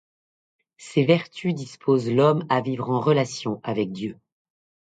[0.79, 4.17] Ces vertus disposent l'homme à vivre en relation avec Dieu.